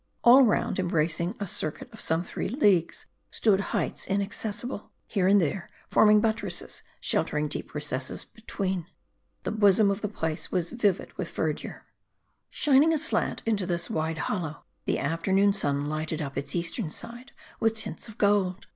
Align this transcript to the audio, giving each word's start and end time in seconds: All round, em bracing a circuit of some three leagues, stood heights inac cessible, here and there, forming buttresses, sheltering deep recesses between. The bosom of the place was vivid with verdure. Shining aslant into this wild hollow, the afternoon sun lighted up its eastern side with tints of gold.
All 0.23 0.41
round, 0.41 0.79
em 0.79 0.87
bracing 0.87 1.35
a 1.39 1.45
circuit 1.45 1.87
of 1.93 2.01
some 2.01 2.23
three 2.23 2.49
leagues, 2.49 3.05
stood 3.29 3.59
heights 3.69 4.07
inac 4.07 4.29
cessible, 4.33 4.89
here 5.05 5.27
and 5.27 5.39
there, 5.39 5.69
forming 5.91 6.19
buttresses, 6.19 6.81
sheltering 6.99 7.47
deep 7.47 7.75
recesses 7.75 8.25
between. 8.25 8.87
The 9.43 9.51
bosom 9.51 9.91
of 9.91 10.01
the 10.01 10.07
place 10.07 10.51
was 10.51 10.71
vivid 10.71 11.13
with 11.19 11.29
verdure. 11.29 11.83
Shining 12.49 12.93
aslant 12.95 13.43
into 13.45 13.67
this 13.67 13.91
wild 13.91 14.17
hollow, 14.17 14.63
the 14.85 14.97
afternoon 14.97 15.53
sun 15.53 15.87
lighted 15.87 16.19
up 16.19 16.35
its 16.35 16.55
eastern 16.55 16.89
side 16.89 17.31
with 17.59 17.75
tints 17.75 18.07
of 18.07 18.17
gold. 18.17 18.65